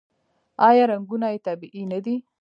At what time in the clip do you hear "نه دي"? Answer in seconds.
1.91-2.15